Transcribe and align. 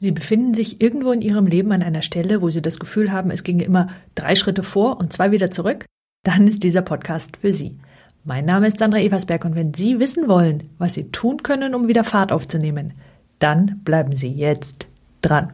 Sie 0.00 0.12
befinden 0.12 0.54
sich 0.54 0.80
irgendwo 0.80 1.10
in 1.10 1.22
Ihrem 1.22 1.46
Leben 1.46 1.72
an 1.72 1.82
einer 1.82 2.02
Stelle, 2.02 2.40
wo 2.40 2.48
Sie 2.48 2.62
das 2.62 2.78
Gefühl 2.78 3.10
haben, 3.10 3.32
es 3.32 3.42
ginge 3.42 3.64
immer 3.64 3.88
drei 4.14 4.36
Schritte 4.36 4.62
vor 4.62 4.98
und 4.98 5.12
zwei 5.12 5.32
wieder 5.32 5.50
zurück? 5.50 5.86
Dann 6.22 6.46
ist 6.46 6.62
dieser 6.62 6.82
Podcast 6.82 7.38
für 7.38 7.52
Sie. 7.52 7.78
Mein 8.22 8.44
Name 8.44 8.68
ist 8.68 8.78
Sandra 8.78 9.00
Eversberg 9.00 9.44
und 9.44 9.56
wenn 9.56 9.74
Sie 9.74 9.98
wissen 9.98 10.28
wollen, 10.28 10.70
was 10.78 10.94
Sie 10.94 11.10
tun 11.10 11.42
können, 11.42 11.74
um 11.74 11.88
wieder 11.88 12.04
Fahrt 12.04 12.30
aufzunehmen, 12.30 12.92
dann 13.40 13.80
bleiben 13.82 14.14
Sie 14.14 14.28
jetzt 14.28 14.86
dran. 15.20 15.52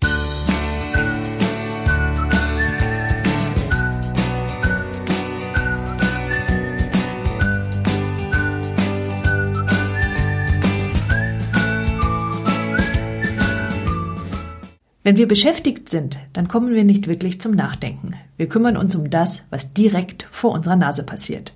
Wenn 15.07 15.19
wir 15.19 15.29
beschäftigt 15.29 15.91
sind, 15.91 16.19
dann 16.33 16.49
kommen 16.49 16.75
wir 16.75 16.83
nicht 16.83 17.09
wirklich 17.09 17.39
zum 17.39 17.53
Nachdenken. 17.53 18.13
Wir 18.39 18.49
kümmern 18.49 18.79
uns 18.79 18.97
um 18.97 19.11
das, 19.11 19.43
was 19.51 19.75
direkt 19.75 20.27
vor 20.31 20.53
unserer 20.53 20.77
Nase 20.77 21.05
passiert. 21.05 21.53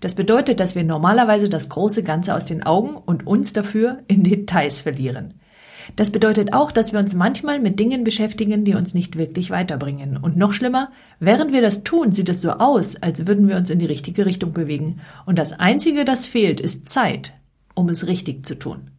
Das 0.00 0.16
bedeutet, 0.16 0.58
dass 0.58 0.74
wir 0.74 0.82
normalerweise 0.82 1.48
das 1.48 1.68
große 1.68 2.02
Ganze 2.02 2.34
aus 2.34 2.46
den 2.46 2.64
Augen 2.64 2.96
und 2.96 3.28
uns 3.28 3.52
dafür 3.52 3.98
in 4.08 4.24
Details 4.24 4.80
verlieren. 4.80 5.34
Das 5.94 6.10
bedeutet 6.10 6.52
auch, 6.52 6.72
dass 6.72 6.92
wir 6.92 6.98
uns 6.98 7.14
manchmal 7.14 7.60
mit 7.60 7.78
Dingen 7.78 8.02
beschäftigen, 8.02 8.64
die 8.64 8.74
uns 8.74 8.92
nicht 8.92 9.16
wirklich 9.16 9.50
weiterbringen. 9.50 10.16
Und 10.16 10.36
noch 10.36 10.52
schlimmer, 10.52 10.90
während 11.20 11.52
wir 11.52 11.62
das 11.62 11.84
tun, 11.84 12.10
sieht 12.10 12.28
es 12.28 12.40
so 12.40 12.50
aus, 12.50 12.96
als 12.96 13.28
würden 13.28 13.46
wir 13.46 13.56
uns 13.56 13.70
in 13.70 13.78
die 13.78 13.86
richtige 13.86 14.26
Richtung 14.26 14.52
bewegen. 14.52 15.00
Und 15.26 15.38
das 15.38 15.52
Einzige, 15.52 16.04
das 16.04 16.26
fehlt, 16.26 16.60
ist 16.60 16.88
Zeit, 16.88 17.34
um 17.74 17.88
es 17.88 18.08
richtig 18.08 18.44
zu 18.44 18.58
tun. 18.58 18.90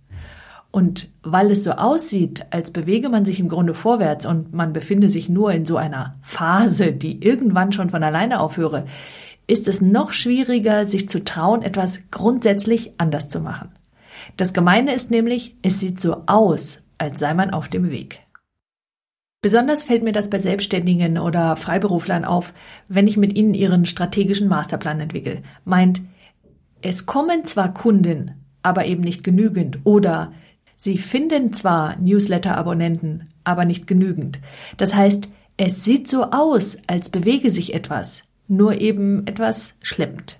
Und 0.75 1.07
weil 1.23 1.51
es 1.51 1.63
so 1.63 1.71
aussieht, 1.71 2.47
als 2.49 2.69
bewege 2.69 3.07
man 3.07 3.23
sich 3.23 3.39
im 3.39 3.47
Grunde 3.47 3.73
vorwärts 3.73 4.25
und 4.25 4.53
man 4.53 4.73
befinde 4.73 5.07
sich 5.07 5.29
nur 5.29 5.53
in 5.53 5.63
so 5.63 5.77
einer 5.77 6.17
Phase, 6.21 6.91
die 6.91 7.23
irgendwann 7.25 7.71
schon 7.71 7.91
von 7.91 8.03
alleine 8.03 8.41
aufhöre, 8.41 8.85
ist 9.47 9.69
es 9.69 9.79
noch 9.79 10.11
schwieriger, 10.11 10.85
sich 10.85 11.07
zu 11.07 11.23
trauen, 11.23 11.61
etwas 11.61 12.01
grundsätzlich 12.11 12.91
anders 12.97 13.29
zu 13.29 13.39
machen. 13.39 13.69
Das 14.35 14.51
Gemeine 14.51 14.93
ist 14.93 15.11
nämlich, 15.11 15.55
es 15.61 15.79
sieht 15.79 16.01
so 16.01 16.23
aus, 16.25 16.81
als 16.97 17.19
sei 17.19 17.33
man 17.33 17.51
auf 17.51 17.69
dem 17.69 17.89
Weg. 17.89 18.19
Besonders 19.41 19.85
fällt 19.85 20.03
mir 20.03 20.11
das 20.11 20.29
bei 20.29 20.39
Selbstständigen 20.39 21.19
oder 21.19 21.55
Freiberuflern 21.55 22.25
auf, 22.25 22.53
wenn 22.89 23.07
ich 23.07 23.15
mit 23.15 23.37
ihnen 23.37 23.53
ihren 23.53 23.85
strategischen 23.85 24.49
Masterplan 24.49 24.99
entwickle. 24.99 25.41
Meint, 25.63 26.01
es 26.81 27.05
kommen 27.05 27.45
zwar 27.45 27.73
Kunden, 27.73 28.43
aber 28.61 28.83
eben 28.83 29.03
nicht 29.03 29.23
genügend 29.23 29.79
oder 29.85 30.33
Sie 30.85 30.99
finden 30.99 31.51
zwar 31.51 31.99
Newsletter-Abonnenten, 31.99 33.29
aber 33.43 33.65
nicht 33.65 33.87
genügend. 33.87 34.39
Das 34.77 34.93
heißt, 34.93 35.29
es 35.57 35.83
sieht 35.83 36.07
so 36.07 36.25
aus, 36.25 36.77
als 36.85 37.09
bewege 37.09 37.49
sich 37.49 37.73
etwas, 37.73 38.21
nur 38.47 38.79
eben 38.79 39.25
etwas 39.25 39.73
schleppend. 39.81 40.39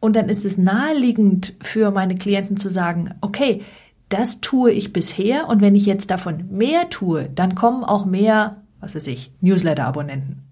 Und 0.00 0.16
dann 0.16 0.28
ist 0.28 0.44
es 0.44 0.58
naheliegend 0.58 1.54
für 1.62 1.92
meine 1.92 2.16
Klienten 2.16 2.56
zu 2.56 2.68
sagen, 2.68 3.14
okay, 3.20 3.62
das 4.08 4.40
tue 4.40 4.72
ich 4.72 4.92
bisher 4.92 5.46
und 5.46 5.60
wenn 5.60 5.76
ich 5.76 5.86
jetzt 5.86 6.10
davon 6.10 6.48
mehr 6.50 6.90
tue, 6.90 7.30
dann 7.32 7.54
kommen 7.54 7.84
auch 7.84 8.04
mehr, 8.04 8.64
was 8.80 8.96
weiß 8.96 9.06
ich, 9.06 9.30
Newsletter-Abonnenten. 9.40 10.42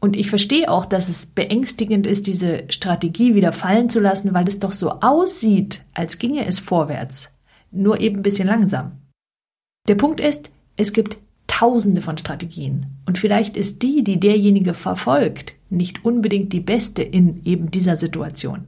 Und 0.00 0.16
ich 0.16 0.30
verstehe 0.30 0.70
auch, 0.70 0.86
dass 0.86 1.10
es 1.10 1.26
beängstigend 1.26 2.06
ist, 2.06 2.28
diese 2.28 2.64
Strategie 2.70 3.34
wieder 3.34 3.52
fallen 3.52 3.90
zu 3.90 4.00
lassen, 4.00 4.32
weil 4.32 4.48
es 4.48 4.58
doch 4.58 4.72
so 4.72 4.88
aussieht, 5.02 5.84
als 5.92 6.18
ginge 6.18 6.46
es 6.46 6.60
vorwärts 6.60 7.30
nur 7.70 8.00
eben 8.00 8.16
ein 8.16 8.22
bisschen 8.22 8.48
langsam. 8.48 8.92
Der 9.88 9.94
Punkt 9.94 10.20
ist, 10.20 10.50
es 10.76 10.92
gibt 10.92 11.18
tausende 11.46 12.00
von 12.00 12.18
Strategien 12.18 12.86
und 13.06 13.18
vielleicht 13.18 13.56
ist 13.56 13.82
die, 13.82 14.04
die 14.04 14.20
derjenige 14.20 14.74
verfolgt, 14.74 15.54
nicht 15.70 16.04
unbedingt 16.04 16.52
die 16.52 16.60
beste 16.60 17.02
in 17.02 17.44
eben 17.44 17.70
dieser 17.70 17.96
Situation. 17.96 18.66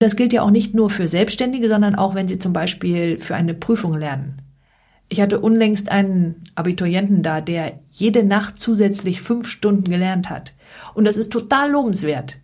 Das 0.00 0.16
gilt 0.16 0.32
ja 0.32 0.42
auch 0.42 0.50
nicht 0.50 0.74
nur 0.74 0.90
für 0.90 1.08
Selbstständige, 1.08 1.68
sondern 1.68 1.94
auch 1.94 2.14
wenn 2.14 2.28
sie 2.28 2.38
zum 2.38 2.52
Beispiel 2.52 3.18
für 3.18 3.36
eine 3.36 3.54
Prüfung 3.54 3.94
lernen. 3.94 4.42
Ich 5.08 5.20
hatte 5.20 5.40
unlängst 5.40 5.90
einen 5.90 6.42
Abiturienten 6.54 7.22
da, 7.22 7.40
der 7.40 7.78
jede 7.90 8.24
Nacht 8.24 8.58
zusätzlich 8.58 9.20
fünf 9.20 9.48
Stunden 9.48 9.84
gelernt 9.84 10.30
hat. 10.30 10.54
Und 10.94 11.04
das 11.04 11.16
ist 11.16 11.32
total 11.32 11.70
lobenswert. 11.70 12.38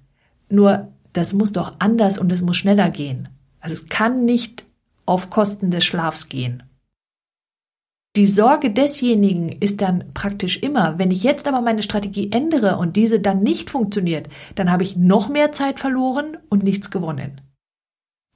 Nur, 0.49 0.89
das 1.13 1.33
muss 1.33 1.53
doch 1.53 1.75
anders 1.79 2.19
und 2.19 2.31
es 2.31 2.43
muss 2.43 2.57
schneller 2.57 2.91
gehen. 2.91 3.29
Also 3.61 3.75
es 3.75 3.89
kann 3.89 4.25
nicht 4.25 4.65
auf 5.11 5.29
Kosten 5.29 5.73
des 5.73 5.85
Schlafs 5.85 6.29
gehen. 6.29 6.63
Die 8.17 8.27
Sorge 8.27 8.71
desjenigen 8.71 9.49
ist 9.49 9.83
dann 9.83 10.13
praktisch 10.15 10.59
immer, 10.59 10.99
wenn 10.99 11.11
ich 11.11 11.23
jetzt 11.23 11.47
aber 11.47 11.61
meine 11.61 11.83
Strategie 11.83 12.33
ändere 12.33 12.77
und 12.77 12.97
diese 12.97 13.21
dann 13.21 13.43
nicht 13.43 13.71
funktioniert, 13.71 14.29
dann 14.55 14.71
habe 14.71 14.85
ich 14.85 14.97
noch 14.97 15.29
mehr 15.29 15.53
Zeit 15.53 15.81
verloren 15.81 16.39
und 16.49 16.63
nichts 16.63 16.91
gewonnen. 16.91 17.41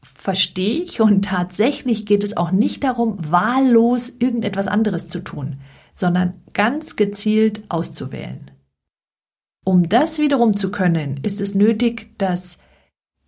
Verstehe 0.02 0.82
ich 0.82 1.00
und 1.00 1.24
tatsächlich 1.24 2.06
geht 2.06 2.24
es 2.24 2.36
auch 2.36 2.50
nicht 2.50 2.84
darum, 2.84 3.16
wahllos 3.18 4.12
irgendetwas 4.18 4.66
anderes 4.66 5.08
zu 5.08 5.24
tun, 5.24 5.60
sondern 5.94 6.34
ganz 6.52 6.96
gezielt 6.96 7.62
auszuwählen. 7.68 8.50
Um 9.64 9.88
das 9.88 10.18
wiederum 10.18 10.56
zu 10.56 10.70
können, 10.70 11.18
ist 11.22 11.40
es 11.40 11.54
nötig, 11.54 12.10
dass 12.18 12.58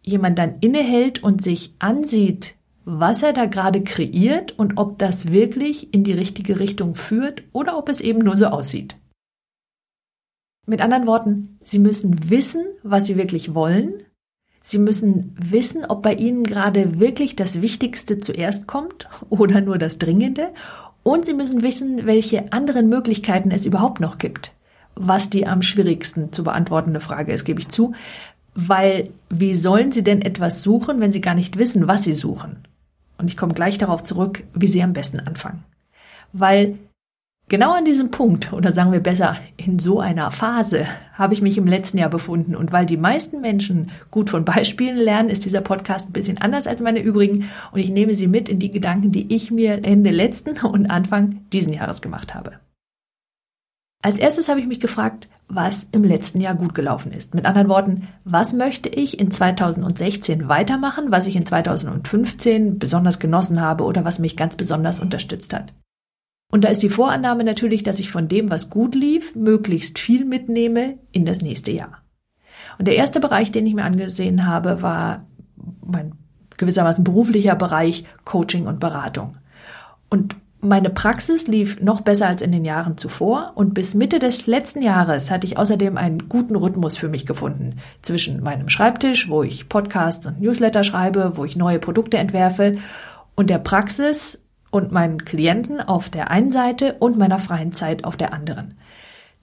jemand 0.02 0.38
dann 0.38 0.58
innehält 0.60 1.22
und 1.22 1.42
sich 1.42 1.74
ansieht, 1.78 2.56
was 2.88 3.24
er 3.24 3.32
da 3.32 3.46
gerade 3.46 3.82
kreiert 3.82 4.56
und 4.58 4.78
ob 4.78 4.96
das 4.98 5.32
wirklich 5.32 5.92
in 5.92 6.04
die 6.04 6.12
richtige 6.12 6.60
Richtung 6.60 6.94
führt 6.94 7.42
oder 7.52 7.76
ob 7.76 7.88
es 7.88 8.00
eben 8.00 8.20
nur 8.20 8.36
so 8.36 8.46
aussieht. 8.46 8.96
Mit 10.66 10.80
anderen 10.80 11.06
Worten, 11.06 11.58
Sie 11.64 11.80
müssen 11.80 12.30
wissen, 12.30 12.64
was 12.84 13.06
Sie 13.06 13.16
wirklich 13.16 13.54
wollen. 13.54 14.04
Sie 14.62 14.78
müssen 14.78 15.36
wissen, 15.38 15.84
ob 15.84 16.02
bei 16.02 16.14
Ihnen 16.14 16.44
gerade 16.44 17.00
wirklich 17.00 17.34
das 17.34 17.60
Wichtigste 17.60 18.20
zuerst 18.20 18.68
kommt 18.68 19.08
oder 19.30 19.60
nur 19.60 19.78
das 19.78 19.98
Dringende. 19.98 20.54
Und 21.02 21.24
Sie 21.24 21.34
müssen 21.34 21.62
wissen, 21.62 22.06
welche 22.06 22.52
anderen 22.52 22.88
Möglichkeiten 22.88 23.50
es 23.50 23.66
überhaupt 23.66 24.00
noch 24.00 24.18
gibt. 24.18 24.52
Was 24.94 25.28
die 25.28 25.46
am 25.46 25.62
schwierigsten 25.62 26.32
zu 26.32 26.44
beantwortende 26.44 27.00
Frage 27.00 27.32
ist, 27.32 27.44
gebe 27.44 27.60
ich 27.60 27.68
zu. 27.68 27.94
Weil 28.54 29.10
wie 29.28 29.56
sollen 29.56 29.90
Sie 29.90 30.04
denn 30.04 30.22
etwas 30.22 30.62
suchen, 30.62 31.00
wenn 31.00 31.12
Sie 31.12 31.20
gar 31.20 31.34
nicht 31.34 31.58
wissen, 31.58 31.88
was 31.88 32.04
Sie 32.04 32.14
suchen? 32.14 32.58
Und 33.18 33.28
ich 33.28 33.36
komme 33.36 33.54
gleich 33.54 33.78
darauf 33.78 34.02
zurück, 34.02 34.44
wie 34.54 34.66
Sie 34.66 34.82
am 34.82 34.92
besten 34.92 35.20
anfangen. 35.20 35.64
Weil 36.32 36.78
genau 37.48 37.72
an 37.72 37.84
diesem 37.84 38.10
Punkt, 38.10 38.52
oder 38.52 38.72
sagen 38.72 38.92
wir 38.92 39.00
besser, 39.00 39.36
in 39.56 39.78
so 39.78 40.00
einer 40.00 40.30
Phase, 40.30 40.86
habe 41.14 41.34
ich 41.34 41.42
mich 41.42 41.56
im 41.56 41.66
letzten 41.66 41.98
Jahr 41.98 42.10
befunden. 42.10 42.54
Und 42.54 42.72
weil 42.72 42.86
die 42.86 42.96
meisten 42.96 43.40
Menschen 43.40 43.90
gut 44.10 44.30
von 44.30 44.44
Beispielen 44.44 44.98
lernen, 44.98 45.30
ist 45.30 45.44
dieser 45.44 45.60
Podcast 45.60 46.10
ein 46.10 46.12
bisschen 46.12 46.38
anders 46.38 46.66
als 46.66 46.82
meine 46.82 47.00
übrigen. 47.00 47.48
Und 47.72 47.80
ich 47.80 47.90
nehme 47.90 48.14
Sie 48.14 48.26
mit 48.26 48.48
in 48.48 48.58
die 48.58 48.70
Gedanken, 48.70 49.12
die 49.12 49.34
ich 49.34 49.50
mir 49.50 49.84
Ende 49.84 50.10
letzten 50.10 50.58
und 50.66 50.90
Anfang 50.90 51.40
diesen 51.52 51.72
Jahres 51.72 52.02
gemacht 52.02 52.34
habe. 52.34 52.52
Als 54.06 54.20
erstes 54.20 54.48
habe 54.48 54.60
ich 54.60 54.68
mich 54.68 54.78
gefragt, 54.78 55.28
was 55.48 55.88
im 55.90 56.04
letzten 56.04 56.40
Jahr 56.40 56.54
gut 56.54 56.76
gelaufen 56.76 57.10
ist. 57.10 57.34
Mit 57.34 57.44
anderen 57.44 57.68
Worten, 57.68 58.06
was 58.22 58.52
möchte 58.52 58.88
ich 58.88 59.18
in 59.18 59.32
2016 59.32 60.48
weitermachen, 60.48 61.06
was 61.10 61.26
ich 61.26 61.34
in 61.34 61.44
2015 61.44 62.78
besonders 62.78 63.18
genossen 63.18 63.60
habe 63.60 63.82
oder 63.82 64.04
was 64.04 64.20
mich 64.20 64.36
ganz 64.36 64.54
besonders 64.54 65.00
unterstützt 65.00 65.52
hat. 65.52 65.74
Und 66.52 66.62
da 66.62 66.68
ist 66.68 66.84
die 66.84 66.88
Vorannahme 66.88 67.42
natürlich, 67.42 67.82
dass 67.82 67.98
ich 67.98 68.12
von 68.12 68.28
dem, 68.28 68.48
was 68.48 68.70
gut 68.70 68.94
lief, 68.94 69.34
möglichst 69.34 69.98
viel 69.98 70.24
mitnehme 70.24 71.00
in 71.10 71.24
das 71.24 71.42
nächste 71.42 71.72
Jahr. 71.72 72.04
Und 72.78 72.86
der 72.86 72.94
erste 72.94 73.18
Bereich, 73.18 73.50
den 73.50 73.66
ich 73.66 73.74
mir 73.74 73.82
angesehen 73.82 74.46
habe, 74.46 74.82
war 74.82 75.26
mein 75.84 76.12
gewissermaßen 76.56 77.02
beruflicher 77.02 77.56
Bereich 77.56 78.04
Coaching 78.24 78.68
und 78.68 78.78
Beratung. 78.78 79.32
Und 80.10 80.36
meine 80.60 80.90
Praxis 80.90 81.46
lief 81.46 81.80
noch 81.80 82.00
besser 82.00 82.26
als 82.26 82.42
in 82.42 82.50
den 82.50 82.64
Jahren 82.64 82.96
zuvor 82.96 83.52
und 83.54 83.74
bis 83.74 83.94
Mitte 83.94 84.18
des 84.18 84.46
letzten 84.46 84.82
Jahres 84.82 85.30
hatte 85.30 85.46
ich 85.46 85.58
außerdem 85.58 85.96
einen 85.96 86.28
guten 86.28 86.56
Rhythmus 86.56 86.96
für 86.96 87.08
mich 87.08 87.26
gefunden 87.26 87.78
zwischen 88.02 88.42
meinem 88.42 88.68
Schreibtisch, 88.68 89.28
wo 89.28 89.42
ich 89.42 89.68
Podcasts 89.68 90.26
und 90.26 90.40
Newsletter 90.40 90.82
schreibe, 90.82 91.32
wo 91.34 91.44
ich 91.44 91.56
neue 91.56 91.78
Produkte 91.78 92.16
entwerfe 92.16 92.76
und 93.34 93.50
der 93.50 93.58
Praxis 93.58 94.42
und 94.70 94.92
meinen 94.92 95.24
Klienten 95.24 95.80
auf 95.80 96.10
der 96.10 96.30
einen 96.30 96.50
Seite 96.50 96.96
und 96.98 97.18
meiner 97.18 97.38
freien 97.38 97.72
Zeit 97.72 98.04
auf 98.04 98.16
der 98.16 98.32
anderen. 98.32 98.76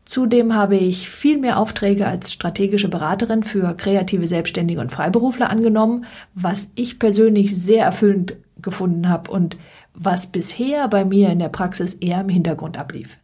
Zudem 0.05 0.53
habe 0.53 0.75
ich 0.75 1.09
viel 1.09 1.37
mehr 1.37 1.57
Aufträge 1.57 2.07
als 2.07 2.33
strategische 2.33 2.89
Beraterin 2.89 3.43
für 3.43 3.73
kreative 3.75 4.27
Selbstständige 4.27 4.81
und 4.81 4.91
Freiberufler 4.91 5.49
angenommen, 5.49 6.05
was 6.33 6.69
ich 6.75 6.99
persönlich 6.99 7.55
sehr 7.55 7.85
erfüllend 7.85 8.35
gefunden 8.61 9.07
habe 9.07 9.31
und 9.31 9.57
was 9.93 10.27
bisher 10.27 10.87
bei 10.87 11.05
mir 11.05 11.29
in 11.29 11.39
der 11.39 11.49
Praxis 11.49 11.93
eher 11.93 12.21
im 12.21 12.29
Hintergrund 12.29 12.77
ablief. 12.77 13.19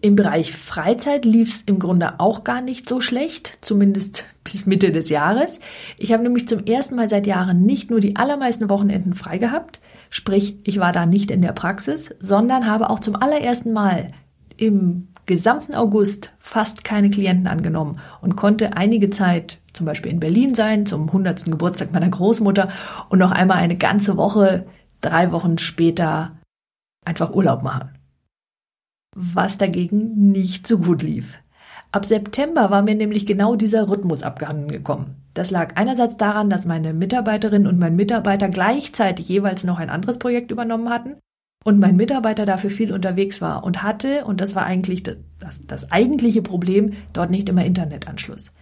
Im 0.00 0.14
Bereich 0.14 0.52
Freizeit 0.52 1.24
lief 1.24 1.50
es 1.50 1.62
im 1.62 1.80
Grunde 1.80 2.20
auch 2.20 2.44
gar 2.44 2.60
nicht 2.60 2.88
so 2.88 3.00
schlecht, 3.00 3.56
zumindest 3.62 4.26
bis 4.44 4.64
Mitte 4.64 4.92
des 4.92 5.08
Jahres. 5.08 5.58
Ich 5.98 6.12
habe 6.12 6.22
nämlich 6.22 6.46
zum 6.46 6.64
ersten 6.66 6.94
Mal 6.94 7.08
seit 7.08 7.26
Jahren 7.26 7.64
nicht 7.64 7.90
nur 7.90 7.98
die 7.98 8.14
allermeisten 8.14 8.68
Wochenenden 8.70 9.14
frei 9.14 9.38
gehabt, 9.38 9.80
Sprich, 10.10 10.56
ich 10.64 10.80
war 10.80 10.92
da 10.92 11.06
nicht 11.06 11.30
in 11.30 11.42
der 11.42 11.52
Praxis, 11.52 12.14
sondern 12.18 12.66
habe 12.66 12.90
auch 12.90 13.00
zum 13.00 13.16
allerersten 13.16 13.72
Mal 13.72 14.12
im 14.56 15.08
gesamten 15.26 15.74
August 15.74 16.30
fast 16.38 16.82
keine 16.82 17.10
Klienten 17.10 17.46
angenommen 17.46 18.00
und 18.22 18.34
konnte 18.34 18.76
einige 18.76 19.10
Zeit 19.10 19.58
zum 19.74 19.84
Beispiel 19.84 20.10
in 20.10 20.20
Berlin 20.20 20.54
sein, 20.54 20.86
zum 20.86 21.06
100. 21.08 21.44
Geburtstag 21.44 21.92
meiner 21.92 22.08
Großmutter 22.08 22.70
und 23.10 23.18
noch 23.18 23.30
einmal 23.30 23.58
eine 23.58 23.76
ganze 23.76 24.16
Woche, 24.16 24.66
drei 25.00 25.32
Wochen 25.32 25.58
später 25.58 26.38
einfach 27.04 27.34
Urlaub 27.34 27.62
machen. 27.62 27.98
Was 29.16 29.58
dagegen 29.58 30.30
nicht 30.30 30.66
so 30.66 30.78
gut 30.78 31.02
lief. 31.02 31.38
Ab 31.90 32.04
September 32.04 32.70
war 32.70 32.82
mir 32.82 32.94
nämlich 32.94 33.24
genau 33.24 33.56
dieser 33.56 33.88
Rhythmus 33.88 34.22
abgehanden 34.22 34.68
gekommen. 34.68 35.16
Das 35.32 35.50
lag 35.50 35.76
einerseits 35.76 36.18
daran, 36.18 36.50
dass 36.50 36.66
meine 36.66 36.92
Mitarbeiterin 36.92 37.66
und 37.66 37.78
mein 37.78 37.96
Mitarbeiter 37.96 38.48
gleichzeitig 38.48 39.28
jeweils 39.28 39.64
noch 39.64 39.78
ein 39.78 39.88
anderes 39.88 40.18
Projekt 40.18 40.50
übernommen 40.50 40.90
hatten 40.90 41.16
und 41.64 41.78
mein 41.78 41.96
Mitarbeiter 41.96 42.44
dafür 42.44 42.70
viel 42.70 42.92
unterwegs 42.92 43.40
war 43.40 43.64
und 43.64 43.82
hatte, 43.82 44.24
und 44.26 44.40
das 44.40 44.54
war 44.54 44.64
eigentlich 44.64 45.02
das, 45.02 45.16
das, 45.38 45.66
das 45.66 45.90
eigentliche 45.90 46.42
Problem, 46.42 46.92
dort 47.14 47.30
nicht 47.30 47.48
immer 47.48 47.64
Internetanschluss. 47.64 48.52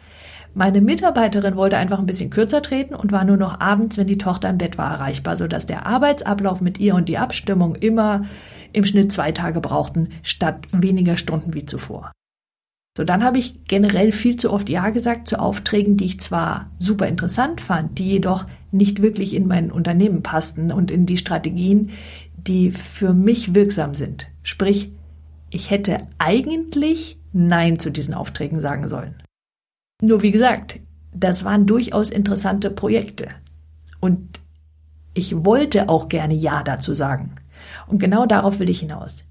Meine 0.59 0.81
Mitarbeiterin 0.81 1.55
wollte 1.55 1.77
einfach 1.77 1.99
ein 1.99 2.07
bisschen 2.07 2.31
kürzer 2.31 2.63
treten 2.63 2.95
und 2.95 3.13
war 3.13 3.25
nur 3.25 3.37
noch 3.37 3.61
abends, 3.61 3.99
wenn 3.99 4.07
die 4.07 4.17
Tochter 4.17 4.49
im 4.49 4.57
Bett 4.57 4.79
war, 4.79 4.91
erreichbar, 4.91 5.37
sodass 5.37 5.67
der 5.67 5.85
Arbeitsablauf 5.85 6.63
mit 6.63 6.81
ihr 6.81 6.95
und 6.95 7.11
die 7.11 7.19
Abstimmung 7.19 7.75
immer 7.75 8.25
im 8.73 8.87
Schnitt 8.87 9.13
zwei 9.13 9.33
Tage 9.33 9.61
brauchten, 9.61 10.09
statt 10.23 10.67
weniger 10.73 11.19
Stunden 11.19 11.53
wie 11.53 11.67
zuvor. 11.67 12.11
So, 12.97 13.05
dann 13.05 13.23
habe 13.23 13.37
ich 13.37 13.65
generell 13.65 14.13
viel 14.13 14.37
zu 14.37 14.51
oft 14.51 14.71
Ja 14.71 14.89
gesagt 14.89 15.29
zu 15.29 15.41
Aufträgen, 15.41 15.99
die 15.99 16.07
ich 16.07 16.21
zwar 16.21 16.71
super 16.79 17.07
interessant 17.07 17.61
fand, 17.61 17.99
die 17.99 18.09
jedoch 18.13 18.47
nicht 18.71 19.03
wirklich 19.03 19.35
in 19.35 19.47
mein 19.47 19.71
Unternehmen 19.71 20.23
passten 20.23 20.73
und 20.73 20.91
in 20.91 21.05
die 21.05 21.19
Strategien, 21.19 21.91
die 22.35 22.71
für 22.71 23.13
mich 23.13 23.55
wirksam 23.55 23.95
sind. 23.95 24.29
Sprich, 24.43 24.91
ich 25.51 25.71
hätte 25.71 26.07
eigentlich 26.17 27.19
Nein 27.35 27.79
zu 27.79 27.91
diesen 27.91 28.15
Aufträgen 28.15 28.63
sagen 28.63 28.89
sollen. 28.89 29.17
Nur 30.03 30.23
wie 30.23 30.31
gesagt, 30.31 30.81
das 31.13 31.45
waren 31.45 31.67
durchaus 31.67 32.11
interessante 32.11 32.71
Projekte. 32.71 33.29
Und 34.01 34.41
ich 35.15 35.45
wollte 35.45 35.89
auch 35.89 36.09
gerne 36.09 36.35
Ja 36.35 36.63
dazu 36.63 36.95
sagen. 36.95 37.33
Und 37.87 37.99
genau 37.99 38.27
darauf 38.27 38.59
will 38.59 38.69
ich 38.69 38.81
hinaus. 38.81 39.25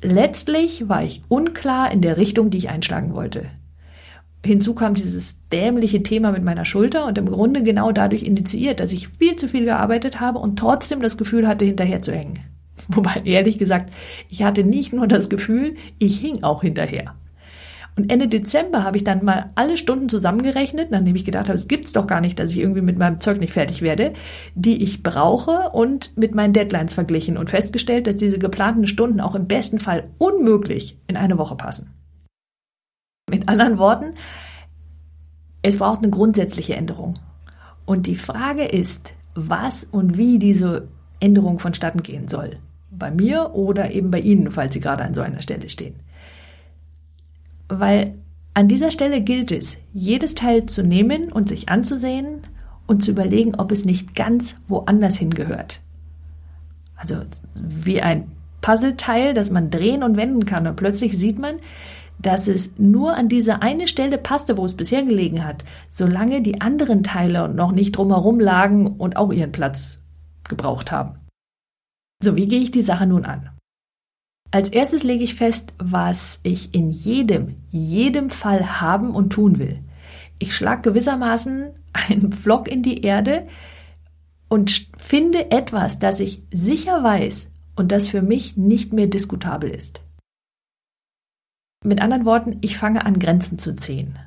Letztlich 0.00 0.88
war 0.88 1.02
ich 1.02 1.22
unklar 1.28 1.90
in 1.90 2.00
der 2.00 2.16
Richtung, 2.16 2.50
die 2.50 2.58
ich 2.58 2.68
einschlagen 2.68 3.14
wollte. 3.14 3.46
Hinzu 4.44 4.74
kam 4.74 4.94
dieses 4.94 5.40
dämliche 5.48 6.04
Thema 6.04 6.30
mit 6.30 6.44
meiner 6.44 6.64
Schulter 6.64 7.06
und 7.06 7.18
im 7.18 7.26
Grunde 7.26 7.64
genau 7.64 7.90
dadurch 7.90 8.22
initiiert, 8.22 8.78
dass 8.78 8.92
ich 8.92 9.08
viel 9.08 9.34
zu 9.34 9.48
viel 9.48 9.64
gearbeitet 9.64 10.20
habe 10.20 10.38
und 10.38 10.56
trotzdem 10.56 11.00
das 11.00 11.16
Gefühl 11.16 11.48
hatte, 11.48 11.64
hinterher 11.64 12.02
zu 12.02 12.12
hängen. 12.12 12.38
Wobei, 12.88 13.22
ehrlich 13.24 13.58
gesagt, 13.58 13.92
ich 14.28 14.44
hatte 14.44 14.62
nicht 14.62 14.92
nur 14.92 15.08
das 15.08 15.28
Gefühl, 15.28 15.74
ich 15.98 16.18
hing 16.18 16.44
auch 16.44 16.62
hinterher. 16.62 17.16
Und 17.96 18.10
Ende 18.10 18.28
Dezember 18.28 18.84
habe 18.84 18.98
ich 18.98 19.04
dann 19.04 19.24
mal 19.24 19.50
alle 19.54 19.78
Stunden 19.78 20.10
zusammengerechnet, 20.10 20.90
nachdem 20.90 21.16
ich 21.16 21.24
gedacht 21.24 21.46
habe, 21.46 21.54
es 21.54 21.66
gibt's 21.66 21.94
doch 21.94 22.06
gar 22.06 22.20
nicht, 22.20 22.38
dass 22.38 22.50
ich 22.50 22.58
irgendwie 22.58 22.82
mit 22.82 22.98
meinem 22.98 23.20
Zeug 23.20 23.40
nicht 23.40 23.54
fertig 23.54 23.80
werde, 23.80 24.12
die 24.54 24.82
ich 24.82 25.02
brauche 25.02 25.70
und 25.70 26.14
mit 26.14 26.34
meinen 26.34 26.52
Deadlines 26.52 26.92
verglichen 26.92 27.38
und 27.38 27.48
festgestellt, 27.48 28.06
dass 28.06 28.16
diese 28.16 28.38
geplanten 28.38 28.86
Stunden 28.86 29.20
auch 29.20 29.34
im 29.34 29.46
besten 29.46 29.78
Fall 29.78 30.10
unmöglich 30.18 30.98
in 31.06 31.16
eine 31.16 31.38
Woche 31.38 31.56
passen. 31.56 31.94
Mit 33.30 33.48
anderen 33.48 33.78
Worten, 33.78 34.12
es 35.62 35.78
braucht 35.78 36.02
eine 36.02 36.10
grundsätzliche 36.10 36.74
Änderung. 36.74 37.14
Und 37.86 38.06
die 38.06 38.16
Frage 38.16 38.64
ist, 38.64 39.14
was 39.34 39.84
und 39.84 40.18
wie 40.18 40.38
diese 40.38 40.88
Änderung 41.18 41.58
vonstatten 41.58 42.02
gehen 42.02 42.28
soll. 42.28 42.58
Bei 42.90 43.10
mir 43.10 43.54
oder 43.54 43.90
eben 43.90 44.10
bei 44.10 44.20
Ihnen, 44.20 44.50
falls 44.52 44.74
Sie 44.74 44.80
gerade 44.80 45.02
an 45.02 45.14
so 45.14 45.22
einer 45.22 45.40
Stelle 45.40 45.70
stehen. 45.70 45.94
Weil 47.68 48.14
an 48.54 48.68
dieser 48.68 48.90
Stelle 48.90 49.20
gilt 49.20 49.52
es, 49.52 49.78
jedes 49.92 50.34
Teil 50.34 50.66
zu 50.66 50.82
nehmen 50.82 51.30
und 51.30 51.48
sich 51.48 51.68
anzusehen 51.68 52.40
und 52.86 53.02
zu 53.02 53.10
überlegen, 53.10 53.54
ob 53.56 53.72
es 53.72 53.84
nicht 53.84 54.14
ganz 54.14 54.56
woanders 54.68 55.16
hingehört. 55.16 55.80
Also 56.96 57.16
wie 57.54 58.00
ein 58.00 58.30
Puzzleteil, 58.62 59.34
das 59.34 59.50
man 59.50 59.70
drehen 59.70 60.02
und 60.02 60.16
wenden 60.16 60.46
kann 60.46 60.66
und 60.66 60.76
plötzlich 60.76 61.18
sieht 61.18 61.38
man, 61.38 61.56
dass 62.18 62.48
es 62.48 62.78
nur 62.78 63.14
an 63.14 63.28
diese 63.28 63.60
eine 63.62 63.86
Stelle 63.86 64.18
passte, 64.18 64.56
wo 64.56 64.64
es 64.64 64.74
bisher 64.74 65.04
gelegen 65.04 65.44
hat, 65.44 65.64
solange 65.90 66.40
die 66.40 66.60
anderen 66.60 67.02
Teile 67.02 67.48
noch 67.48 67.72
nicht 67.72 67.92
drumherum 67.92 68.40
lagen 68.40 68.86
und 68.86 69.16
auch 69.16 69.32
ihren 69.32 69.52
Platz 69.52 69.98
gebraucht 70.48 70.90
haben. 70.90 71.18
So, 72.22 72.36
wie 72.36 72.48
gehe 72.48 72.60
ich 72.60 72.70
die 72.70 72.82
Sache 72.82 73.06
nun 73.06 73.26
an? 73.26 73.50
Als 74.50 74.68
erstes 74.68 75.02
lege 75.02 75.24
ich 75.24 75.34
fest, 75.34 75.74
was 75.78 76.40
ich 76.42 76.74
in 76.74 76.90
jedem, 76.90 77.56
jedem 77.70 78.30
Fall 78.30 78.80
haben 78.80 79.14
und 79.14 79.30
tun 79.30 79.58
will. 79.58 79.80
Ich 80.38 80.54
schlage 80.54 80.82
gewissermaßen 80.82 81.70
einen 81.92 82.32
Flock 82.32 82.68
in 82.68 82.82
die 82.82 83.02
Erde 83.02 83.46
und 84.48 84.88
finde 84.96 85.50
etwas, 85.50 85.98
das 85.98 86.20
ich 86.20 86.42
sicher 86.52 87.02
weiß 87.02 87.48
und 87.74 87.92
das 87.92 88.08
für 88.08 88.22
mich 88.22 88.56
nicht 88.56 88.92
mehr 88.92 89.06
diskutabel 89.06 89.70
ist. 89.70 90.02
Mit 91.84 92.00
anderen 92.00 92.24
Worten, 92.24 92.58
ich 92.60 92.78
fange 92.78 93.04
an, 93.04 93.18
Grenzen 93.18 93.58
zu 93.58 93.74
ziehen. 93.74 94.18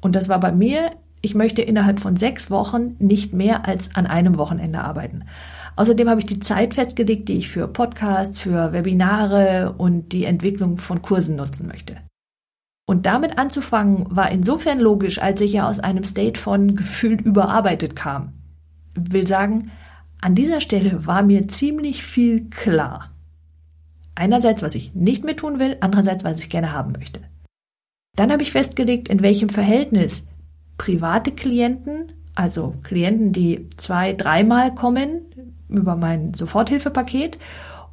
Und 0.00 0.16
das 0.16 0.28
war 0.28 0.40
bei 0.40 0.52
mir, 0.52 0.92
ich 1.20 1.34
möchte 1.34 1.62
innerhalb 1.62 2.00
von 2.00 2.16
sechs 2.16 2.50
Wochen 2.50 2.96
nicht 2.98 3.32
mehr 3.32 3.66
als 3.66 3.94
an 3.94 4.06
einem 4.06 4.36
Wochenende 4.36 4.80
arbeiten. 4.80 5.24
Außerdem 5.76 6.08
habe 6.08 6.20
ich 6.20 6.26
die 6.26 6.40
Zeit 6.40 6.74
festgelegt, 6.74 7.28
die 7.28 7.38
ich 7.38 7.48
für 7.48 7.66
Podcasts, 7.68 8.38
für 8.38 8.72
Webinare 8.72 9.74
und 9.78 10.12
die 10.12 10.24
Entwicklung 10.24 10.78
von 10.78 11.02
Kursen 11.02 11.36
nutzen 11.36 11.66
möchte. 11.66 11.96
Und 12.86 13.06
damit 13.06 13.38
anzufangen 13.38 14.06
war 14.14 14.30
insofern 14.30 14.78
logisch, 14.78 15.20
als 15.20 15.40
ich 15.40 15.52
ja 15.52 15.68
aus 15.68 15.78
einem 15.78 16.04
State 16.04 16.38
von 16.38 16.74
gefühlt 16.74 17.20
überarbeitet 17.22 17.96
kam. 17.96 18.32
Will 18.94 19.26
sagen, 19.26 19.70
an 20.20 20.34
dieser 20.34 20.60
Stelle 20.60 21.06
war 21.06 21.22
mir 21.22 21.48
ziemlich 21.48 22.02
viel 22.02 22.50
klar. 22.50 23.10
Einerseits, 24.14 24.62
was 24.62 24.74
ich 24.74 24.94
nicht 24.94 25.24
mehr 25.24 25.36
tun 25.36 25.58
will, 25.58 25.78
andererseits, 25.80 26.22
was 26.22 26.40
ich 26.40 26.50
gerne 26.50 26.72
haben 26.72 26.92
möchte. 26.92 27.20
Dann 28.14 28.30
habe 28.30 28.42
ich 28.42 28.52
festgelegt, 28.52 29.08
in 29.08 29.22
welchem 29.22 29.48
Verhältnis 29.48 30.24
private 30.76 31.32
Klienten, 31.32 32.12
also 32.34 32.74
Klienten, 32.82 33.32
die 33.32 33.68
zwei, 33.76 34.12
dreimal 34.12 34.74
kommen, 34.74 35.31
über 35.72 35.96
mein 35.96 36.34
Soforthilfepaket 36.34 37.38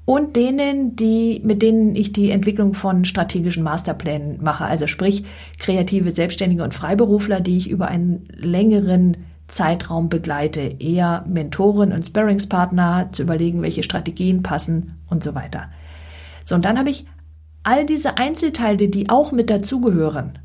und 0.05 0.35
denen, 0.35 0.95
die, 0.95 1.39
mit 1.43 1.61
denen 1.61 1.95
ich 1.95 2.13
die 2.13 2.31
Entwicklung 2.31 2.73
von 2.73 3.05
strategischen 3.05 3.63
Masterplänen 3.63 4.41
mache. 4.41 4.65
Also 4.65 4.87
sprich, 4.87 5.23
kreative 5.59 6.11
Selbstständige 6.11 6.63
und 6.63 6.73
Freiberufler, 6.73 7.41
die 7.41 7.57
ich 7.57 7.69
über 7.69 7.87
einen 7.89 8.27
längeren 8.35 9.17
Zeitraum 9.47 10.09
begleite. 10.09 10.61
Eher 10.61 11.25
Mentoren 11.27 11.91
und 11.91 12.05
Sparringspartner 12.05 13.09
zu 13.11 13.23
überlegen, 13.23 13.61
welche 13.61 13.83
Strategien 13.83 14.41
passen 14.41 14.95
und 15.09 15.23
so 15.23 15.35
weiter. 15.35 15.69
So, 16.43 16.55
und 16.55 16.65
dann 16.65 16.79
habe 16.79 16.89
ich 16.89 17.05
all 17.61 17.85
diese 17.85 18.17
Einzelteile, 18.17 18.87
die 18.87 19.09
auch 19.09 19.31
mit 19.31 19.51
dazugehören, 19.51 20.39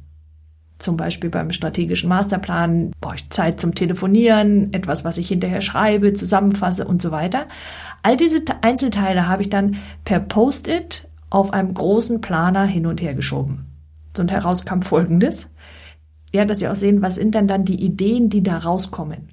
zum 0.79 0.97
Beispiel 0.97 1.31
beim 1.31 1.51
strategischen 1.53 2.09
Masterplan 2.09 2.93
brauche 3.01 3.17
ich 3.17 3.31
Zeit 3.31 3.61
zum 3.61 3.75
Telefonieren, 3.75 4.73
etwas, 4.73 5.05
was 5.05 5.19
ich 5.19 5.29
hinterher 5.29 5.63
schreibe, 5.63 6.13
zusammenfasse 6.13 6.85
und 6.85 7.01
so 7.01 7.11
weiter. 7.11 7.47
All 8.03 8.17
diese 8.17 8.43
Einzelteile 8.61 9.29
habe 9.29 9.43
ich 9.43 9.51
dann 9.51 9.77
per 10.05 10.21
Post-it 10.21 11.09
auf 11.31 11.53
einem 11.53 11.75
großen 11.75 12.21
Planer 12.21 12.65
hin 12.65 12.87
und 12.87 13.01
her 13.01 13.15
geschoben. 13.15 13.67
Und 14.19 14.31
heraus 14.31 14.65
kam 14.65 14.83
Folgendes. 14.83 15.49
Ja, 16.33 16.45
dass 16.45 16.59
Sie 16.59 16.69
auch 16.69 16.75
sehen, 16.75 17.03
was 17.03 17.17
sind 17.17 17.35
denn 17.35 17.49
dann 17.49 17.65
die 17.65 17.83
Ideen, 17.83 18.29
die 18.29 18.43
da 18.43 18.59
rauskommen. 18.59 19.33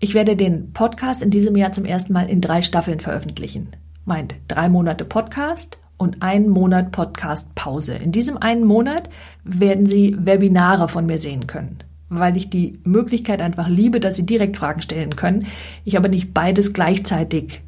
Ich 0.00 0.12
werde 0.12 0.36
den 0.36 0.72
Podcast 0.72 1.22
in 1.22 1.30
diesem 1.30 1.56
Jahr 1.56 1.72
zum 1.72 1.86
ersten 1.86 2.12
Mal 2.12 2.28
in 2.28 2.42
drei 2.42 2.60
Staffeln 2.60 3.00
veröffentlichen. 3.00 3.70
Meint 4.04 4.34
drei 4.46 4.68
Monate 4.68 5.06
Podcast 5.06 5.78
und 5.98 6.22
einen 6.22 6.48
Monat 6.48 6.92
Podcast-Pause. 6.92 7.94
In 7.94 8.12
diesem 8.12 8.36
einen 8.36 8.64
Monat 8.64 9.08
werden 9.44 9.86
Sie 9.86 10.16
Webinare 10.18 10.88
von 10.88 11.06
mir 11.06 11.18
sehen 11.18 11.46
können, 11.46 11.78
weil 12.08 12.36
ich 12.36 12.50
die 12.50 12.78
Möglichkeit 12.84 13.40
einfach 13.40 13.68
liebe, 13.68 14.00
dass 14.00 14.16
Sie 14.16 14.26
direkt 14.26 14.56
Fragen 14.56 14.82
stellen 14.82 15.16
können. 15.16 15.46
Ich 15.84 15.96
aber 15.96 16.08
nicht 16.08 16.34
beides 16.34 16.72
gleichzeitig 16.72 17.62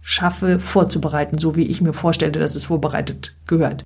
schaffe 0.00 0.58
vorzubereiten, 0.58 1.38
so 1.38 1.56
wie 1.56 1.66
ich 1.66 1.80
mir 1.80 1.92
vorstelle, 1.92 2.32
dass 2.32 2.54
es 2.54 2.64
vorbereitet 2.64 3.34
gehört. 3.46 3.84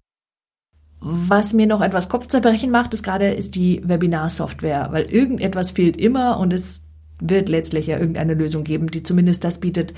Was 1.01 1.53
mir 1.53 1.67
noch 1.67 1.81
etwas 1.81 2.09
Kopfzerbrechen 2.09 2.71
macht, 2.71 2.95
ist 2.95 3.03
gerade 3.03 3.33
ist 3.33 3.57
die 3.57 3.83
Webinar-Software, 3.85 4.89
weil 4.93 5.03
irgendetwas 5.07 5.73
fehlt 5.73 5.97
immer 5.97 6.39
und 6.39 6.53
es 6.53 6.85
wird 7.19 7.49
letztlich 7.49 7.89
ja 7.89 7.99
irgendeine 7.99 8.35
Lösung 8.35 8.63
geben, 8.63 8.87
die 8.87 9.03
zumindest 9.03 9.43
das 9.43 9.59
bietet, 9.59 9.95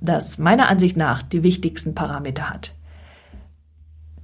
das 0.00 0.38
meiner 0.38 0.68
Ansicht 0.68 0.96
nach 0.96 1.22
die 1.22 1.42
wichtigsten 1.42 1.94
Parameter 1.94 2.48
hat. 2.48 2.72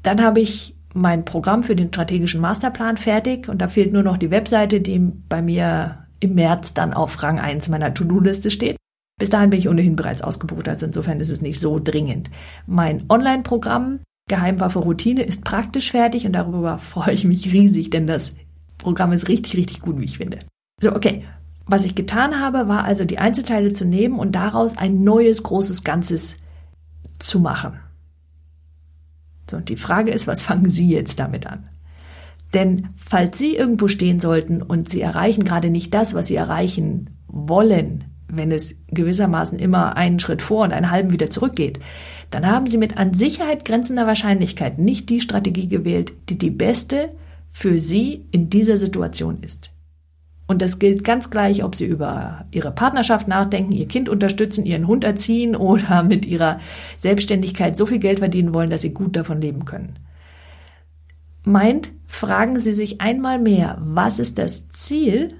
Dann 0.04 0.22
habe 0.22 0.40
ich 0.40 0.76
mein 0.92 1.24
Programm 1.24 1.64
für 1.64 1.74
den 1.74 1.88
strategischen 1.88 2.40
Masterplan 2.40 2.96
fertig 2.96 3.48
und 3.48 3.58
da 3.58 3.66
fehlt 3.66 3.92
nur 3.92 4.04
noch 4.04 4.16
die 4.16 4.30
Webseite, 4.30 4.80
die 4.80 5.00
bei 5.28 5.42
mir 5.42 6.06
im 6.20 6.36
März 6.36 6.74
dann 6.74 6.94
auf 6.94 7.20
Rang 7.22 7.40
1 7.40 7.68
meiner 7.68 7.92
To-Do-Liste 7.92 8.52
steht. 8.52 8.76
Bis 9.18 9.30
dahin 9.30 9.50
bin 9.50 9.58
ich 9.58 9.68
ohnehin 9.68 9.96
bereits 9.96 10.22
ausgebucht, 10.22 10.68
also 10.68 10.86
insofern 10.86 11.20
ist 11.20 11.30
es 11.30 11.40
nicht 11.40 11.58
so 11.58 11.80
dringend. 11.80 12.30
Mein 12.66 13.04
Online-Programm 13.08 14.00
Geheimwaffe 14.28 14.78
Routine 14.78 15.22
ist 15.22 15.44
praktisch 15.44 15.90
fertig 15.90 16.26
und 16.26 16.32
darüber 16.32 16.78
freue 16.78 17.14
ich 17.14 17.24
mich 17.24 17.52
riesig, 17.52 17.90
denn 17.90 18.06
das 18.06 18.32
Programm 18.78 19.12
ist 19.12 19.28
richtig, 19.28 19.56
richtig 19.56 19.80
gut, 19.80 19.98
wie 19.98 20.04
ich 20.04 20.18
finde. 20.18 20.38
So, 20.80 20.94
okay. 20.94 21.24
Was 21.66 21.86
ich 21.86 21.94
getan 21.94 22.40
habe, 22.40 22.68
war 22.68 22.84
also 22.84 23.06
die 23.06 23.16
Einzelteile 23.16 23.72
zu 23.72 23.86
nehmen 23.86 24.18
und 24.18 24.32
daraus 24.32 24.76
ein 24.76 25.02
neues 25.02 25.42
großes 25.42 25.82
Ganzes 25.82 26.36
zu 27.18 27.40
machen. 27.40 27.80
So, 29.50 29.58
und 29.58 29.68
die 29.68 29.76
Frage 29.76 30.10
ist, 30.10 30.26
was 30.26 30.42
fangen 30.42 30.68
Sie 30.68 30.88
jetzt 30.88 31.18
damit 31.18 31.46
an? 31.46 31.68
Denn 32.54 32.88
falls 32.96 33.36
Sie 33.36 33.56
irgendwo 33.56 33.88
stehen 33.88 34.20
sollten 34.20 34.62
und 34.62 34.88
Sie 34.88 35.00
erreichen 35.00 35.44
gerade 35.44 35.70
nicht 35.70 35.92
das, 35.92 36.14
was 36.14 36.28
Sie 36.28 36.36
erreichen 36.36 37.10
wollen, 37.26 38.04
wenn 38.28 38.52
es 38.52 38.80
gewissermaßen 38.88 39.58
immer 39.58 39.96
einen 39.96 40.20
Schritt 40.20 40.40
vor 40.40 40.64
und 40.64 40.72
einen 40.72 40.90
halben 40.90 41.12
wieder 41.12 41.30
zurückgeht, 41.30 41.80
dann 42.30 42.46
haben 42.46 42.66
Sie 42.66 42.78
mit 42.78 42.96
an 42.96 43.14
Sicherheit 43.14 43.64
grenzender 43.64 44.06
Wahrscheinlichkeit 44.06 44.78
nicht 44.78 45.10
die 45.10 45.20
Strategie 45.20 45.68
gewählt, 45.68 46.12
die 46.28 46.38
die 46.38 46.50
beste 46.50 47.10
für 47.50 47.78
Sie 47.78 48.26
in 48.30 48.50
dieser 48.50 48.78
Situation 48.78 49.42
ist. 49.42 49.70
Und 50.46 50.60
das 50.60 50.78
gilt 50.78 51.04
ganz 51.04 51.30
gleich, 51.30 51.64
ob 51.64 51.74
Sie 51.74 51.86
über 51.86 52.44
Ihre 52.50 52.70
Partnerschaft 52.70 53.28
nachdenken, 53.28 53.72
Ihr 53.72 53.88
Kind 53.88 54.08
unterstützen, 54.08 54.66
Ihren 54.66 54.86
Hund 54.86 55.04
erziehen 55.04 55.56
oder 55.56 56.02
mit 56.02 56.26
Ihrer 56.26 56.58
Selbstständigkeit 56.98 57.76
so 57.76 57.86
viel 57.86 57.98
Geld 57.98 58.18
verdienen 58.18 58.54
wollen, 58.54 58.70
dass 58.70 58.82
Sie 58.82 58.92
gut 58.92 59.16
davon 59.16 59.40
leben 59.40 59.64
können. 59.64 59.98
Meint, 61.44 61.90
fragen 62.06 62.58
Sie 62.58 62.72
sich 62.72 63.00
einmal 63.00 63.38
mehr, 63.38 63.78
was 63.80 64.18
ist 64.18 64.38
das 64.38 64.68
Ziel, 64.68 65.34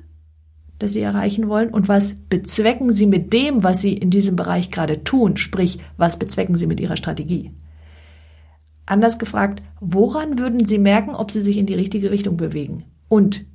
das 0.79 0.93
Sie 0.93 1.01
erreichen 1.01 1.49
wollen 1.49 1.71
und 1.71 1.89
was 1.89 2.15
bezwecken 2.29 2.93
Sie 2.93 3.07
mit 3.07 3.33
dem, 3.33 3.63
was 3.63 3.81
Sie 3.81 3.95
in 3.95 4.11
diesem 4.11 4.37
Bereich 4.37 4.71
gerade 4.71 5.05
tun, 5.05 5.37
sprich, 5.37 5.79
was 5.97 6.19
bezwecken 6.19 6.57
Sie 6.57 6.67
mit 6.67 6.81
Ihrer 6.81 6.97
Strategie. 6.97 7.53
Anders 8.87 9.19
gefragt, 9.19 9.63
woran 9.81 10.39
würden 10.39 10.67
Sie 10.67 10.79
merken, 10.79 11.15
ob 11.15 11.31
Sie 11.31 11.41
sich 11.41 11.57
in 11.57 11.67
die 11.67 11.75
richtige 11.75 12.11
Richtung 12.11 12.37
bewegen? 12.37 12.85
Und 13.09 13.47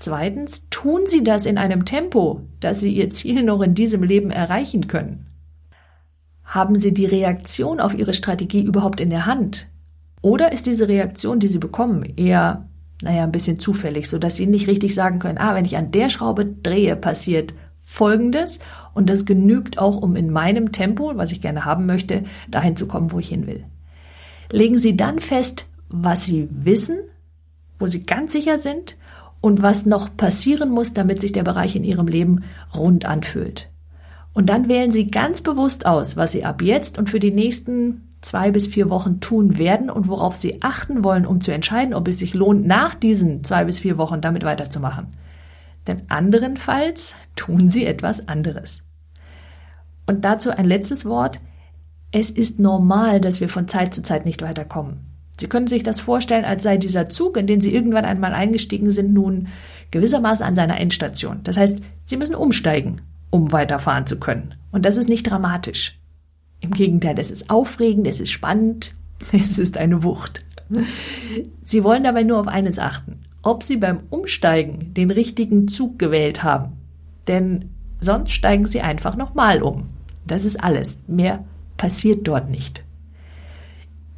zweitens, 0.00 0.66
tun 0.70 1.02
Sie 1.06 1.22
das 1.22 1.46
in 1.46 1.58
einem 1.58 1.84
Tempo, 1.84 2.42
dass 2.60 2.80
Sie 2.80 2.92
Ihr 2.92 3.10
Ziel 3.10 3.42
noch 3.42 3.60
in 3.62 3.74
diesem 3.74 4.02
Leben 4.02 4.30
erreichen 4.30 4.86
können? 4.86 5.26
Haben 6.44 6.78
Sie 6.78 6.92
die 6.92 7.06
Reaktion 7.06 7.80
auf 7.80 7.94
Ihre 7.94 8.14
Strategie 8.14 8.62
überhaupt 8.62 9.00
in 9.00 9.10
der 9.10 9.26
Hand? 9.26 9.68
Oder 10.22 10.52
ist 10.52 10.66
diese 10.66 10.88
Reaktion, 10.88 11.38
die 11.38 11.48
Sie 11.48 11.58
bekommen, 11.58 12.04
eher 12.16 12.66
naja, 13.02 13.24
ein 13.24 13.32
bisschen 13.32 13.58
zufällig, 13.58 14.08
so 14.08 14.18
dass 14.18 14.36
sie 14.36 14.46
nicht 14.46 14.68
richtig 14.68 14.94
sagen 14.94 15.18
können, 15.18 15.38
ah, 15.38 15.54
wenn 15.54 15.64
ich 15.64 15.76
an 15.76 15.90
der 15.90 16.10
Schraube 16.10 16.44
drehe, 16.44 16.96
passiert 16.96 17.54
Folgendes 17.82 18.58
und 18.94 19.10
das 19.10 19.24
genügt 19.24 19.78
auch, 19.78 20.00
um 20.00 20.16
in 20.16 20.30
meinem 20.30 20.72
Tempo, 20.72 21.12
was 21.16 21.32
ich 21.32 21.40
gerne 21.40 21.64
haben 21.64 21.86
möchte, 21.86 22.24
dahin 22.48 22.76
zu 22.76 22.86
kommen, 22.86 23.10
wo 23.10 23.18
ich 23.18 23.28
hin 23.28 23.46
will. 23.46 23.64
Legen 24.52 24.78
Sie 24.78 24.96
dann 24.96 25.18
fest, 25.18 25.66
was 25.88 26.24
Sie 26.24 26.48
wissen, 26.50 26.98
wo 27.78 27.86
Sie 27.86 28.04
ganz 28.04 28.32
sicher 28.32 28.58
sind 28.58 28.96
und 29.40 29.62
was 29.62 29.86
noch 29.86 30.16
passieren 30.16 30.70
muss, 30.70 30.92
damit 30.92 31.20
sich 31.20 31.32
der 31.32 31.42
Bereich 31.42 31.76
in 31.76 31.84
Ihrem 31.84 32.06
Leben 32.06 32.44
rund 32.74 33.04
anfühlt. 33.04 33.70
Und 34.32 34.48
dann 34.48 34.68
wählen 34.68 34.90
Sie 34.90 35.10
ganz 35.10 35.40
bewusst 35.40 35.86
aus, 35.86 36.16
was 36.16 36.32
Sie 36.32 36.44
ab 36.44 36.62
jetzt 36.62 36.98
und 36.98 37.10
für 37.10 37.20
die 37.20 37.32
nächsten 37.32 38.08
zwei 38.20 38.50
bis 38.50 38.66
vier 38.66 38.90
Wochen 38.90 39.20
tun 39.20 39.58
werden 39.58 39.90
und 39.90 40.08
worauf 40.08 40.36
Sie 40.36 40.62
achten 40.62 41.02
wollen, 41.02 41.26
um 41.26 41.40
zu 41.40 41.52
entscheiden, 41.52 41.94
ob 41.94 42.06
es 42.06 42.18
sich 42.18 42.34
lohnt, 42.34 42.66
nach 42.66 42.94
diesen 42.94 43.44
zwei 43.44 43.64
bis 43.64 43.78
vier 43.78 43.98
Wochen 43.98 44.20
damit 44.20 44.44
weiterzumachen. 44.44 45.08
Denn 45.86 46.02
anderenfalls 46.08 47.14
tun 47.34 47.70
Sie 47.70 47.86
etwas 47.86 48.28
anderes. 48.28 48.82
Und 50.06 50.24
dazu 50.24 50.50
ein 50.50 50.64
letztes 50.64 51.04
Wort. 51.04 51.40
Es 52.12 52.30
ist 52.30 52.58
normal, 52.58 53.20
dass 53.20 53.40
wir 53.40 53.48
von 53.48 53.68
Zeit 53.68 53.94
zu 53.94 54.02
Zeit 54.02 54.24
nicht 54.24 54.42
weiterkommen. 54.42 55.09
Sie 55.40 55.48
können 55.48 55.66
sich 55.66 55.82
das 55.82 56.00
vorstellen, 56.00 56.44
als 56.44 56.62
sei 56.62 56.76
dieser 56.76 57.08
Zug, 57.08 57.38
in 57.38 57.46
den 57.46 57.62
Sie 57.62 57.74
irgendwann 57.74 58.04
einmal 58.04 58.34
eingestiegen 58.34 58.90
sind, 58.90 59.14
nun 59.14 59.48
gewissermaßen 59.90 60.44
an 60.44 60.54
seiner 60.54 60.78
Endstation. 60.78 61.40
Das 61.44 61.56
heißt, 61.56 61.78
Sie 62.04 62.18
müssen 62.18 62.34
umsteigen, 62.34 63.00
um 63.30 63.50
weiterfahren 63.50 64.06
zu 64.06 64.20
können. 64.20 64.54
Und 64.70 64.84
das 64.84 64.98
ist 64.98 65.08
nicht 65.08 65.22
dramatisch. 65.24 65.98
Im 66.60 66.72
Gegenteil, 66.72 67.18
es 67.18 67.30
ist 67.30 67.48
aufregend, 67.48 68.06
es 68.06 68.20
ist 68.20 68.30
spannend, 68.30 68.92
es 69.32 69.58
ist 69.58 69.78
eine 69.78 70.02
Wucht. 70.02 70.44
Sie 71.64 71.82
wollen 71.82 72.04
dabei 72.04 72.22
nur 72.22 72.38
auf 72.38 72.46
eines 72.46 72.78
achten, 72.78 73.20
ob 73.42 73.62
Sie 73.62 73.78
beim 73.78 74.00
Umsteigen 74.10 74.92
den 74.92 75.10
richtigen 75.10 75.68
Zug 75.68 75.98
gewählt 75.98 76.42
haben. 76.42 76.72
Denn 77.28 77.70
sonst 77.98 78.32
steigen 78.32 78.66
Sie 78.66 78.82
einfach 78.82 79.16
nochmal 79.16 79.62
um. 79.62 79.88
Das 80.26 80.44
ist 80.44 80.62
alles. 80.62 80.98
Mehr 81.06 81.44
passiert 81.78 82.28
dort 82.28 82.50
nicht. 82.50 82.84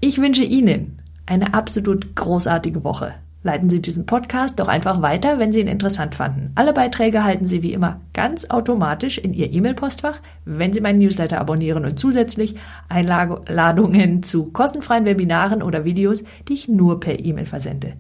Ich 0.00 0.18
wünsche 0.18 0.42
Ihnen 0.42 0.98
eine 1.26 1.54
absolut 1.54 2.14
großartige 2.14 2.84
Woche 2.84 3.14
leiten 3.42 3.68
Sie 3.68 3.82
diesen 3.82 4.06
Podcast 4.06 4.60
doch 4.60 4.68
einfach 4.68 5.02
weiter, 5.02 5.40
wenn 5.40 5.52
Sie 5.52 5.60
ihn 5.60 5.66
interessant 5.66 6.14
fanden. 6.14 6.52
Alle 6.54 6.72
Beiträge 6.72 7.24
halten 7.24 7.44
Sie 7.46 7.62
wie 7.62 7.72
immer 7.72 8.00
ganz 8.14 8.48
automatisch 8.50 9.18
in 9.18 9.34
Ihr 9.34 9.52
E-Mail-Postfach, 9.52 10.20
wenn 10.44 10.72
Sie 10.72 10.80
meinen 10.80 11.00
Newsletter 11.00 11.40
abonnieren 11.40 11.84
und 11.84 11.98
zusätzlich 11.98 12.54
Einladungen 12.88 14.22
zu 14.22 14.52
kostenfreien 14.52 15.04
Webinaren 15.04 15.60
oder 15.62 15.84
Videos, 15.84 16.22
die 16.48 16.54
ich 16.54 16.68
nur 16.68 17.00
per 17.00 17.18
E-Mail 17.18 17.46
versende. 17.46 17.94